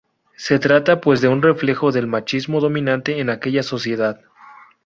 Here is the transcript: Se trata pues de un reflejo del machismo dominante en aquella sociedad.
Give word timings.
Se 0.35 0.57
trata 0.57 0.99
pues 0.99 1.21
de 1.21 1.27
un 1.27 1.43
reflejo 1.43 1.91
del 1.91 2.07
machismo 2.07 2.59
dominante 2.59 3.19
en 3.19 3.29
aquella 3.29 3.61
sociedad. 3.61 4.19